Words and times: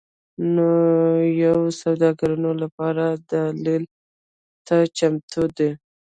د 0.01 0.03
نویو 0.55 1.57
سوداګانو 1.81 2.51
لپاره 2.63 3.03
دلالۍ 3.29 3.81
ته 4.67 4.77
چمتو 4.97 5.43
دي. 5.57 5.69